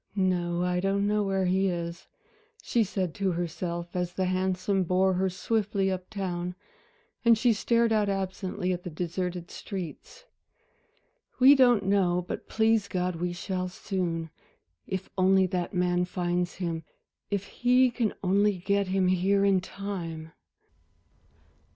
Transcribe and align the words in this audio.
"No, 0.15 0.63
I 0.63 0.79
don't 0.79 1.05
know 1.05 1.21
where 1.21 1.45
he 1.45 1.67
is," 1.67 2.07
she 2.63 2.83
said 2.83 3.13
to 3.13 3.33
herself, 3.33 3.95
as 3.95 4.13
the 4.13 4.25
hansom 4.25 4.81
bore 4.83 5.13
her 5.13 5.29
swiftly 5.29 5.91
up 5.91 6.09
town, 6.09 6.55
and 7.23 7.37
she 7.37 7.53
stared 7.53 7.93
out 7.93 8.09
absently 8.09 8.73
at 8.73 8.81
the 8.81 8.89
deserted 8.89 9.51
streets. 9.51 10.25
"We 11.37 11.53
don't 11.53 11.85
know, 11.85 12.25
but 12.27 12.47
please 12.49 12.87
God, 12.87 13.17
we 13.17 13.31
shall 13.31 13.69
soon. 13.69 14.31
If 14.87 15.11
only 15.19 15.45
that 15.45 15.71
man 15.71 16.05
finds 16.05 16.55
him, 16.55 16.83
if 17.29 17.45
he 17.45 17.91
can 17.91 18.15
only 18.23 18.57
get 18.57 18.87
him 18.87 19.07
here 19.07 19.45
in 19.45 19.59
time." 19.61 20.31